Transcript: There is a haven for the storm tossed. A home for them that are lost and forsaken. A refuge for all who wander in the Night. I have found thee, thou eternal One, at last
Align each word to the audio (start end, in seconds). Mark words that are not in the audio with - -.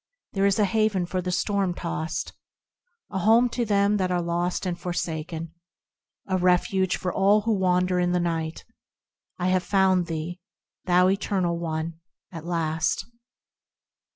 There 0.33 0.47
is 0.47 0.57
a 0.57 0.65
haven 0.65 1.05
for 1.05 1.21
the 1.21 1.31
storm 1.31 1.75
tossed. 1.75 2.33
A 3.11 3.19
home 3.19 3.49
for 3.49 3.63
them 3.63 3.97
that 3.97 4.09
are 4.09 4.19
lost 4.19 4.65
and 4.65 4.75
forsaken. 4.75 5.53
A 6.25 6.39
refuge 6.39 6.97
for 6.97 7.13
all 7.13 7.41
who 7.41 7.53
wander 7.53 7.99
in 7.99 8.11
the 8.11 8.19
Night. 8.19 8.65
I 9.37 9.49
have 9.49 9.61
found 9.61 10.07
thee, 10.07 10.39
thou 10.85 11.07
eternal 11.07 11.59
One, 11.59 11.99
at 12.31 12.45
last 12.45 13.05